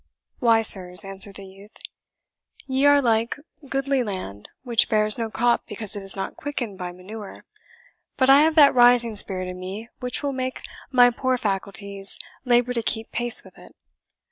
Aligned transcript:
"Why, 0.39 0.63
sirs," 0.63 1.05
answered 1.05 1.35
the 1.35 1.45
youth, 1.45 1.77
"ye 2.65 2.87
are 2.87 3.03
like 3.03 3.35
goodly 3.69 4.01
land, 4.03 4.49
which 4.63 4.89
bears 4.89 5.19
no 5.19 5.29
crop 5.29 5.67
because 5.67 5.95
it 5.95 6.01
is 6.01 6.15
not 6.15 6.35
quickened 6.35 6.79
by 6.79 6.91
manure; 6.91 7.45
but 8.17 8.27
I 8.27 8.39
have 8.41 8.55
that 8.55 8.73
rising 8.73 9.15
spirit 9.15 9.47
in 9.47 9.59
me 9.59 9.89
which 9.99 10.23
will 10.23 10.33
make 10.33 10.63
my 10.91 11.11
poor 11.11 11.37
faculties 11.37 12.17
labour 12.45 12.73
to 12.73 12.81
keep 12.81 13.11
pace 13.11 13.43
with 13.43 13.59
it. 13.59 13.75